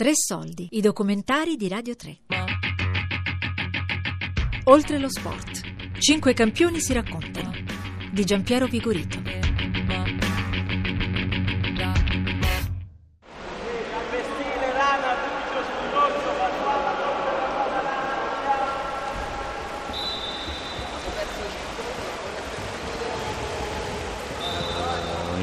[0.00, 2.20] Tre soldi, i documentari di Radio 3.
[4.64, 5.60] Oltre lo sport.
[5.98, 7.52] Cinque campioni si raccontano.
[8.10, 9.29] Di Giampiero Vigorito.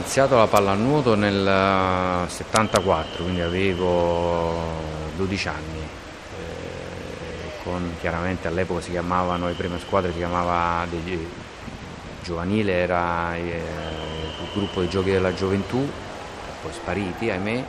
[0.08, 4.56] Iniziato la pallanuoto nel 74, quindi avevo
[5.18, 5.80] 12 anni.
[5.82, 11.28] Eh, con, chiaramente all'epoca si chiamavano, le prime squadre si chiamava degli,
[12.24, 15.86] giovanile, era eh, il gruppo dei giochi della gioventù,
[16.62, 17.64] poi spariti ahimè,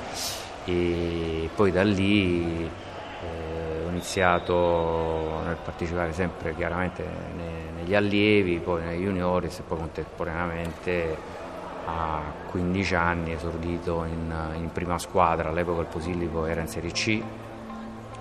[0.65, 8.85] e poi da lì eh, ho iniziato nel partecipare sempre chiaramente ne, negli allievi, poi
[8.85, 11.47] nei juniores e poi contemporaneamente
[11.89, 12.21] a
[12.51, 17.23] 15 anni esordito in, in prima squadra, all'epoca il Posillipo era in Serie C,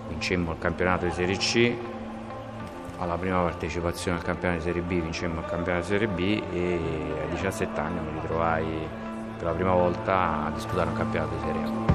[0.08, 1.75] vincemmo il campionato di Serie C,
[3.00, 6.80] alla prima partecipazione al campionato di Serie B vincemmo il campionato di Serie B e
[7.23, 8.66] a 17 anni mi ritrovai
[9.36, 11.86] per la prima volta a disputare un campionato di Serie A.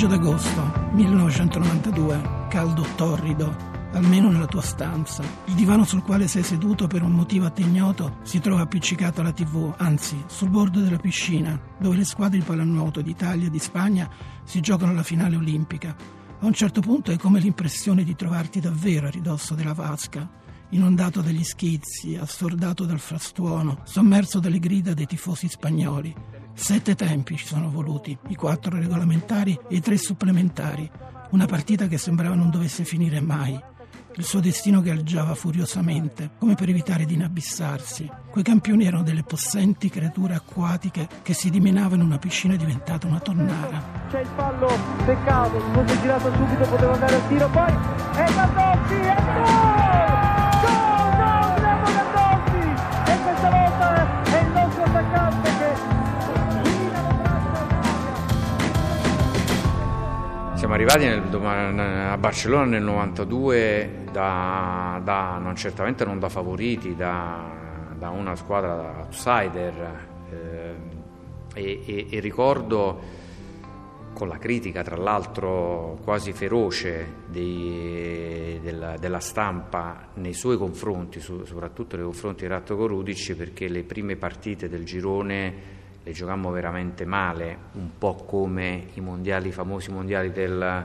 [0.00, 3.54] Pomeriggio d'agosto 1992, caldo torrido,
[3.92, 5.22] almeno nella tua stanza.
[5.44, 9.20] Il divano sul quale sei seduto per un motivo a te ignoto si trova appiccicato
[9.20, 13.58] alla tv, anzi sul bordo della piscina, dove le squadre di pallanuoto d'Italia e di
[13.58, 14.08] Spagna
[14.42, 15.94] si giocano la finale olimpica.
[16.38, 20.26] A un certo punto hai come l'impressione di trovarti davvero a ridosso della vasca,
[20.70, 26.39] inondato dagli schizzi, assordato dal frastuono, sommerso dalle grida dei tifosi spagnoli.
[26.60, 30.88] Sette tempi ci sono voluti, i quattro regolamentari e i tre supplementari.
[31.30, 33.58] Una partita che sembrava non dovesse finire mai.
[34.16, 38.08] Il suo destino galleggiava furiosamente, come per evitare di inabissarsi.
[38.30, 43.20] Quei campioni erano delle possenti creature acquatiche che si dimenavano in una piscina diventata una
[43.20, 43.82] tonnara.
[44.10, 44.68] C'è il fallo,
[45.06, 47.72] peccato, si fosse girato subito, poteva andare al tiro, poi
[48.14, 49.18] è Gandolfi, è!
[49.24, 49.79] Gol,
[60.72, 67.88] Siamo arrivati nel- a Barcellona nel 92 da, da- non certamente non da favoriti, da,
[67.98, 70.74] da una squadra da outsider eh,
[71.54, 73.00] e, e- e ricordo
[74.12, 81.44] con la critica tra l'altro quasi feroce dei- della, della stampa nei suoi confronti, su-
[81.46, 85.78] soprattutto nei confronti di Ratto Corudici perché le prime partite del girone
[86.10, 90.84] le giocammo veramente male, un po' come i mondiali, i famosi mondiali del,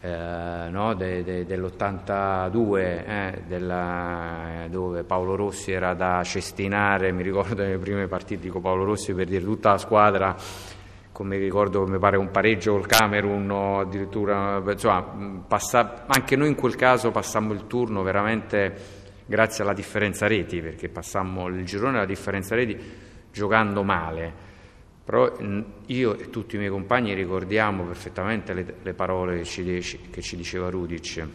[0.00, 7.62] eh, no, de- de- dell'82, eh, della- dove Paolo Rossi era da cestinare, mi ricordo
[7.62, 10.36] nelle prime partite, dico Paolo Rossi per dire tutta la squadra,
[11.12, 15.02] come ricordo mi pare un pareggio col Camerun addirittura, insomma,
[15.48, 18.76] passa- anche noi in quel caso passammo il turno veramente
[19.24, 22.78] grazie alla differenza reti, perché passammo il girone alla differenza reti
[23.32, 24.46] giocando male.
[25.08, 30.00] Però mh, io e tutti i miei compagni ricordiamo perfettamente le, le parole che ci,
[30.10, 31.26] che ci diceva Rudic.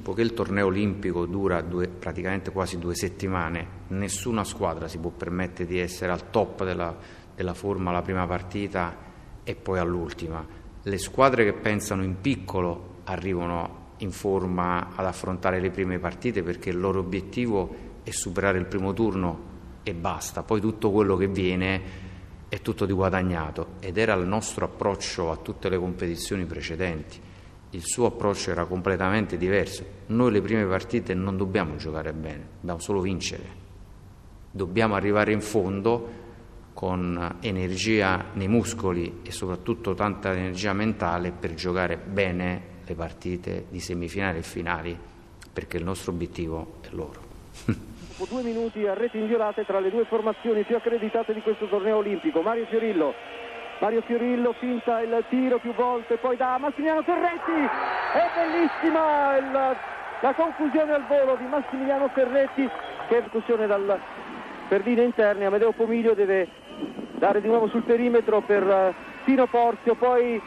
[0.00, 5.68] Poiché il torneo olimpico dura due- praticamente quasi due settimane, nessuna squadra si può permettere
[5.68, 6.96] di essere al top della,
[7.34, 8.96] della forma alla prima partita
[9.42, 10.46] e poi all'ultima.
[10.84, 16.70] Le squadre che pensano in piccolo arrivano in forma ad affrontare le prime partite perché
[16.70, 17.74] il loro obiettivo
[18.04, 19.48] è superare il primo turno
[19.82, 22.08] e basta, poi tutto quello che viene
[22.50, 27.20] è tutto di guadagnato ed era il nostro approccio a tutte le competizioni precedenti.
[27.70, 29.84] Il suo approccio era completamente diverso.
[30.06, 33.58] Noi le prime partite non dobbiamo giocare bene, dobbiamo solo vincere.
[34.50, 36.18] Dobbiamo arrivare in fondo
[36.74, 43.78] con energia nei muscoli e soprattutto tanta energia mentale per giocare bene le partite di
[43.78, 44.98] semifinali e finali,
[45.52, 47.28] perché il nostro obiettivo è loro.
[48.20, 51.96] Dopo due minuti a reti inviolate tra le due formazioni più accreditate di questo torneo
[51.96, 52.42] olimpico.
[52.42, 53.14] Mario Fiorillo.
[53.78, 57.50] Mario Fiorillo finta il tiro più volte, poi da Massimiliano Ferretti.
[58.12, 59.76] È bellissima il-
[60.20, 62.68] la confusione al volo di Massimiliano Ferretti
[63.08, 63.98] che è escursione dal
[64.68, 65.46] per linee interne.
[65.46, 66.46] Amedeo Pomiglio deve
[67.12, 68.94] dare di nuovo sul perimetro per eh,
[69.24, 70.38] Tino Porzio, poi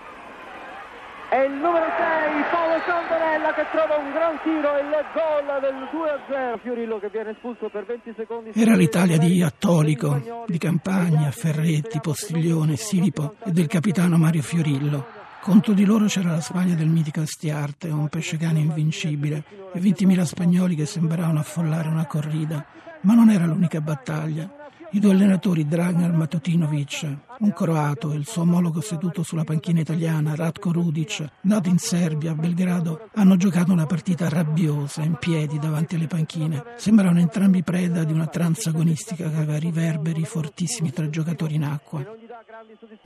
[1.34, 6.60] è il numero 6 Paolo Santarella che trova un gran tiro il gol del 2-0
[6.62, 12.76] Fiorillo che viene espulso per 20 secondi era l'Italia di Attolico, di Campagna, Ferretti, Postiglione,
[12.76, 15.08] Silipo e del capitano Mario Fiorillo.
[15.42, 19.44] Contro di loro c'era la Spagna del mitico Astiarte, un pescecane invincibile
[19.74, 22.64] e 20.000 spagnoli che sembravano affollare una corrida.
[23.02, 24.63] Ma non era l'unica battaglia
[24.94, 30.36] i due allenatori Dragan Matutinovic, un croato, e il suo omologo seduto sulla panchina italiana,
[30.36, 35.96] Ratko Rudic, nato in Serbia, a Belgrado, hanno giocato una partita rabbiosa, in piedi, davanti
[35.96, 36.64] alle panchine.
[36.76, 42.06] Sembravano entrambi preda di una trance agonistica che aveva riverberi fortissimi tra giocatori in acqua.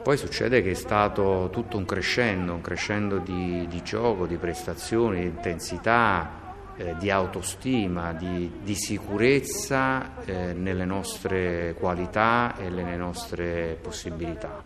[0.04, 5.22] Poi succede che è stato tutto un crescendo, un crescendo di, di gioco, di prestazioni,
[5.22, 6.47] di intensità,
[6.78, 14.64] eh, di autostima, di, di sicurezza eh, nelle nostre qualità e nelle nostre possibilità.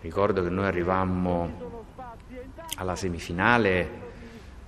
[0.00, 1.84] Ricordo che noi arrivammo
[2.76, 4.08] alla semifinale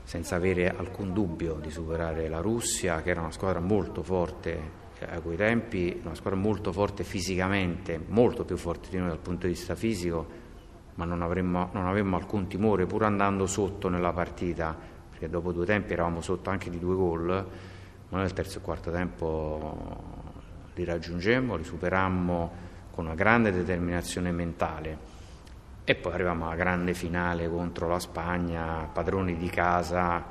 [0.05, 5.07] senza avere alcun dubbio di superare la Russia, che era una squadra molto forte eh,
[5.15, 9.47] a quei tempi, una squadra molto forte fisicamente, molto più forte di noi dal punto
[9.47, 10.41] di vista fisico,
[10.95, 14.77] ma non, avremmo, non avevamo alcun timore, pur andando sotto nella partita,
[15.23, 17.47] perché dopo due tempi eravamo sotto anche di due gol,
[18.09, 20.01] ma nel terzo e quarto tempo
[20.75, 25.11] li raggiungemmo, li superammo con una grande determinazione mentale.
[25.85, 30.25] E poi arriviamo alla grande finale contro la Spagna, padroni di casa,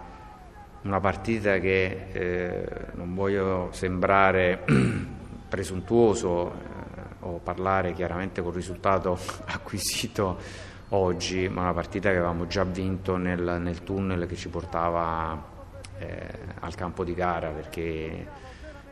[0.82, 4.66] una partita che eh, non voglio sembrare
[5.48, 6.56] presuntuoso eh,
[7.20, 13.58] o parlare chiaramente col risultato acquisito oggi, ma una partita che avevamo già vinto nel,
[13.62, 15.42] nel tunnel che ci portava
[15.98, 16.28] eh,
[16.60, 18.28] al campo di gara perché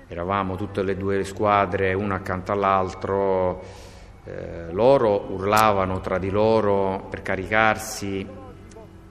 [0.08, 3.62] eravamo tutte le due squadre una accanto all'altro,
[4.24, 8.28] eh, loro urlavano tra di loro per caricarsi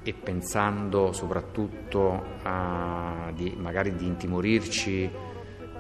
[0.03, 5.11] e pensando soprattutto a, di, magari di intimorirci,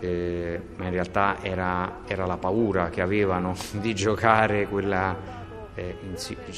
[0.00, 5.46] eh, ma in realtà era, era la paura che avevano di giocare quella
[5.78, 5.96] eh,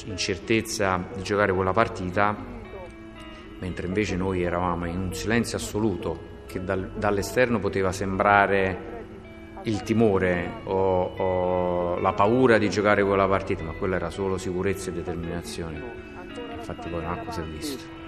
[0.06, 2.34] incertezza di giocare quella partita,
[3.58, 8.88] mentre invece noi eravamo in un silenzio assoluto che dal, dall'esterno poteva sembrare
[9.64, 14.90] il timore o, o, la paura di giocare quella partita, ma quella era solo sicurezza
[14.90, 15.82] e determinazione.
[16.54, 17.98] Infatti poi l'acqua si è visto.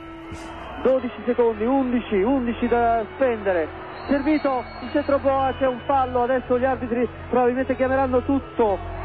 [0.82, 3.68] 12 secondi, 11, 11 da spendere.
[4.08, 9.01] Servito il centro Boa, c'è un fallo, adesso gli arbitri probabilmente chiameranno tutto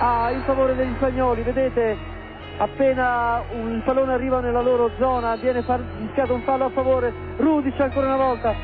[0.00, 1.96] ah, in favore degli spagnoli, vedete
[2.58, 8.06] appena un pallone arriva nella loro zona viene fischiato un fallo a favore, Rudic ancora
[8.06, 8.54] una volta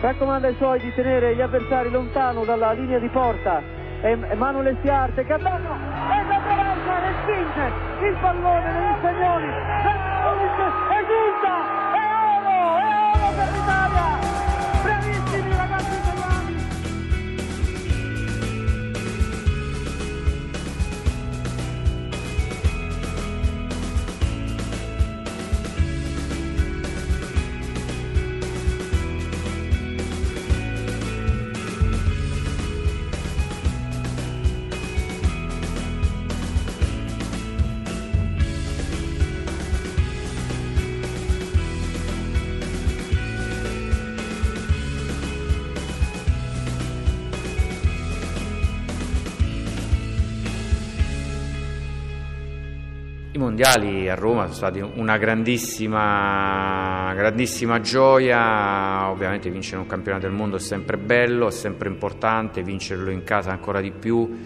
[0.00, 3.62] raccomanda ai suoi di tenere gli avversari lontano dalla linea di porta.
[4.02, 7.72] E Manuel Siarte che andando e da traversa respinge
[8.06, 9.46] il pallone degli spagnoli.
[10.24, 10.58] Rudic
[11.00, 11.54] esulta
[11.92, 12.04] è
[12.36, 14.04] oro, è oro per l'Italia
[53.34, 60.36] I mondiali a Roma sono stati una grandissima, grandissima gioia, ovviamente vincere un campionato del
[60.36, 64.38] mondo è sempre bello, è sempre importante, vincerlo in casa ancora di più,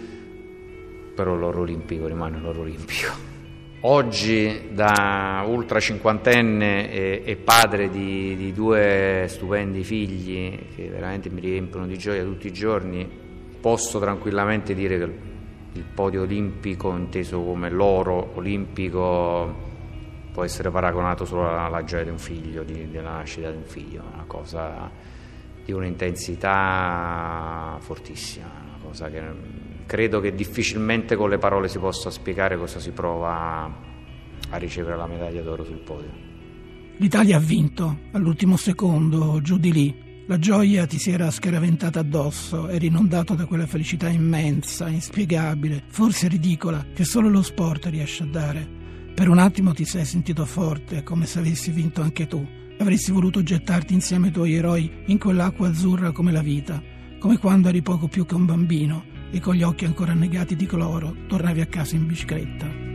[1.15, 3.13] però l'oro olimpico rimane l'oro olimpico.
[3.81, 11.43] Oggi da ultra cinquantenne e, e padre di, di due stupendi figli che veramente mi
[11.43, 13.07] riempiono di gioia tutti i giorni,
[13.61, 15.37] posso tranquillamente dire che
[15.73, 19.67] il podio olimpico inteso come l'oro olimpico
[20.33, 24.03] può essere paragonato solo alla gioia di un figlio, di, della nascita di un figlio,
[24.13, 24.91] una cosa
[25.65, 29.23] di un'intensità fortissima, una cosa che
[29.85, 33.71] credo che difficilmente con le parole si possa spiegare cosa si prova
[34.51, 36.27] a ricevere la medaglia d'oro sul podio.
[36.99, 42.69] L'Italia ha vinto all'ultimo secondo, giù di lì, la gioia ti si era scaraventata addosso,
[42.69, 48.27] eri inondato da quella felicità immensa, inspiegabile, forse ridicola, che solo lo sport riesce a
[48.27, 48.69] dare.
[49.15, 52.47] Per un attimo ti sei sentito forte, come se avessi vinto anche tu.
[52.79, 56.83] Avresti voluto gettarti insieme ai tuoi eroi in quell'acqua azzurra come la vita,
[57.19, 60.67] come quando eri poco più che un bambino e con gli occhi ancora annegati di
[60.67, 62.88] cloro tornavi a casa in bicicletta.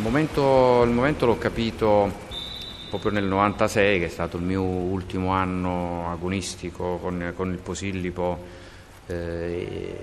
[0.00, 2.28] Momento, il momento l'ho capito
[2.88, 8.44] proprio nel 96, che è stato il mio ultimo anno agonistico con, con il Posillipo,
[9.06, 9.96] eh,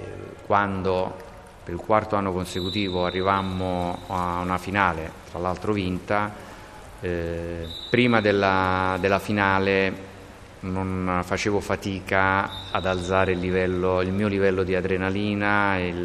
[0.45, 1.15] quando
[1.63, 6.33] per il quarto anno consecutivo arrivammo a una finale, tra l'altro vinta.
[7.01, 10.05] Eh, prima della, della, finale
[10.61, 16.01] non facevo fatica ad alzare il, livello, il mio livello di adrenalina, il,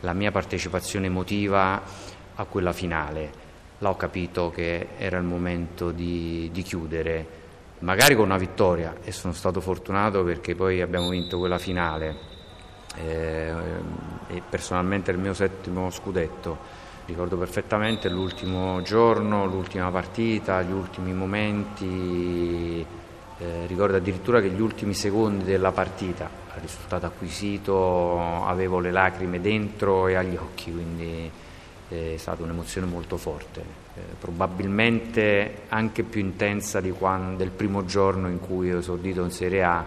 [0.00, 3.30] la mia partecipazione emotiva a quella finale.
[3.78, 7.26] Là ho capito che era il momento di, di chiudere,
[7.80, 12.30] magari con una vittoria e sono stato fortunato perché poi abbiamo vinto quella finale.
[12.94, 13.52] Eh,
[14.28, 16.80] e personalmente il mio settimo scudetto.
[17.04, 22.86] Ricordo perfettamente l'ultimo giorno, l'ultima partita, gli ultimi momenti,
[23.38, 29.40] eh, ricordo addirittura che gli ultimi secondi della partita, il risultato acquisito, avevo le lacrime
[29.40, 31.28] dentro e agli occhi, quindi
[31.92, 33.60] è stata un'emozione molto forte,
[33.94, 39.30] eh, probabilmente anche più intensa di quando, del primo giorno in cui ho esordito in
[39.30, 39.84] Serie A,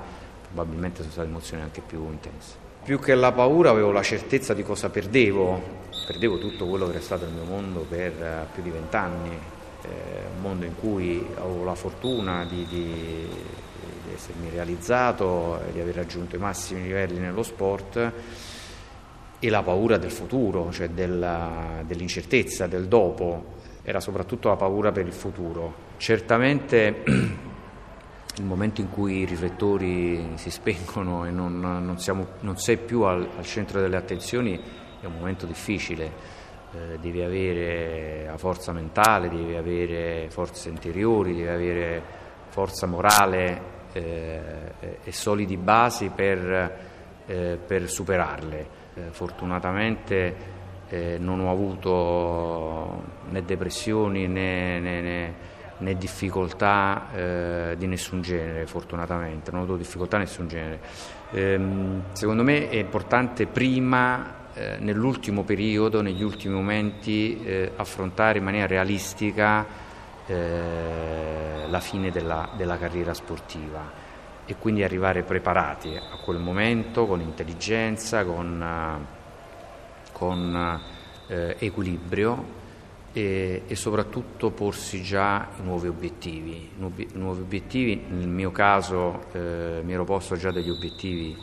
[0.51, 2.63] probabilmente sono state emozioni anche più intense.
[2.83, 5.59] Più che la paura avevo la certezza di cosa perdevo,
[6.05, 9.31] perdevo tutto quello che era stato il mio mondo per uh, più di vent'anni,
[9.81, 9.89] eh,
[10.35, 16.35] un mondo in cui avevo la fortuna di, di, di essermi realizzato, di aver raggiunto
[16.35, 18.13] i massimi livelli nello sport
[19.39, 25.05] e la paura del futuro, cioè della, dell'incertezza, del dopo, era soprattutto la paura per
[25.05, 25.83] il futuro.
[25.97, 27.03] Certamente
[28.37, 33.01] il momento in cui i riflettori si spengono e non, non, siamo, non sei più
[33.01, 34.59] al, al, centro delle attenzioni
[34.99, 36.33] è un momento difficile.
[36.73, 42.01] Eh, devi avere la forza mentale, devi avere forze interiori, devi avere
[42.49, 43.61] forza morale
[43.93, 46.77] eh, e solidi basi per,
[47.25, 48.83] eh, per superarle.
[48.95, 50.35] Eh, fortunatamente
[50.87, 55.33] eh, non ho avuto né depressioni né, né, né,
[55.79, 60.79] né difficoltà eh, di nessun genere, fortunatamente, non ho avuto difficoltà di nessun genere.
[61.31, 68.45] Ehm, secondo me è importante prima eh, nell'ultimo periodo, negli ultimi momenti, eh, affrontare in
[68.45, 69.65] maniera realistica
[70.25, 74.03] eh, la fine della, della, carriera sportiva
[74.45, 80.81] e quindi arrivare preparati a quel momento con intelligenza, con, eh, con
[81.27, 82.63] eh, equilibrio
[83.11, 86.71] e, e, soprattutto porsi già nuovi obiettivi.
[86.77, 91.35] Nuovi, nuovi obiettivi, nel mio caso eh, mi ero posto già degli obiettivi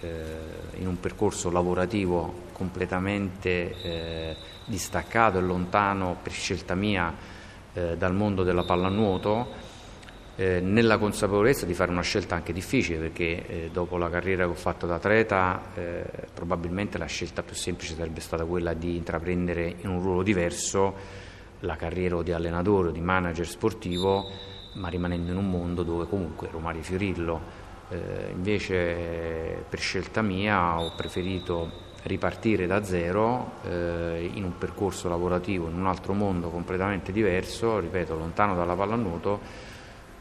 [0.00, 7.14] eh, in un percorso lavorativo completamente eh, distaccato e lontano per scelta mia
[7.72, 9.70] eh, dal mondo della pallanuoto
[10.42, 14.50] eh, nella consapevolezza di fare una scelta anche difficile perché eh, dopo la carriera che
[14.50, 19.76] ho fatto da atleta eh, probabilmente la scelta più semplice sarebbe stata quella di intraprendere
[19.82, 20.94] in un ruolo diverso
[21.60, 24.28] la carriera di allenatore o di manager sportivo
[24.74, 27.60] ma rimanendo in un mondo dove comunque Romario Fiorillo.
[27.90, 35.68] Eh, invece per scelta mia ho preferito ripartire da zero eh, in un percorso lavorativo
[35.68, 39.70] in un altro mondo completamente diverso, ripeto, lontano dalla pallanuoto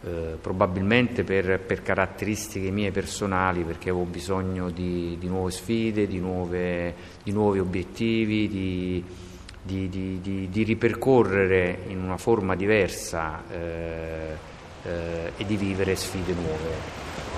[0.04, 6.20] eh, probabilmente per, per, caratteristiche mie personali, perché avevo bisogno di, di nuove sfide, di,
[6.20, 9.04] nuove, di nuovi obiettivi, di,
[9.62, 14.36] di, ripercorrere in una forma diversa eh,
[14.84, 17.31] eh, e di vivere sfide nuove.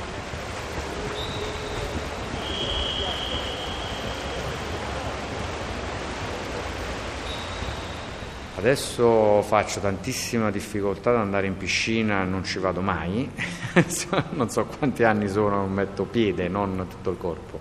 [8.55, 13.27] Adesso faccio tantissima difficoltà ad andare in piscina, non ci vado mai,
[14.33, 17.60] non so quanti anni sono, non metto piede, non tutto il corpo.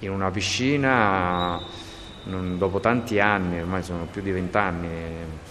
[0.00, 1.58] In una piscina,
[2.24, 4.88] non, dopo tanti anni, ormai sono più di 20 anni,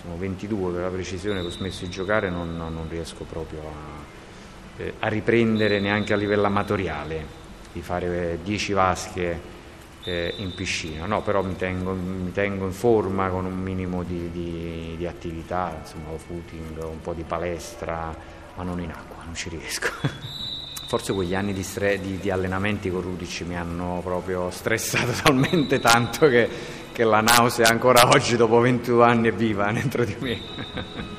[0.01, 4.83] sono 22 per la precisione che ho smesso di giocare, non, non riesco proprio a,
[4.83, 7.25] eh, a riprendere neanche a livello amatoriale,
[7.73, 9.57] di fare 10 vasche
[10.03, 14.31] eh, in piscina, no, però mi tengo, mi tengo, in forma con un minimo di,
[14.31, 18.15] di, di attività, insomma, footing, un po' di palestra,
[18.55, 19.89] ma non in acqua, non ci riesco.
[20.87, 25.79] Forse quegli anni di, stre- di, di, allenamenti con Rudic mi hanno proprio stressato talmente
[25.79, 26.49] tanto che,
[26.91, 31.17] che la nausea ancora oggi, dopo 22 anni, è viva dentro di me.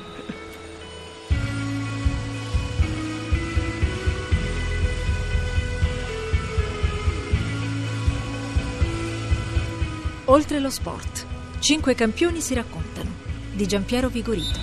[10.31, 11.25] Oltre lo sport,
[11.59, 13.09] cinque campioni si raccontano
[13.51, 14.59] di Giampiero Vigorito.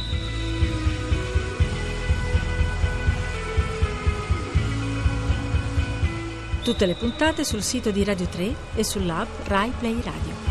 [6.63, 10.48] Tutte le puntate sul sito di Radio 3 e sull'app Rai Play Radio.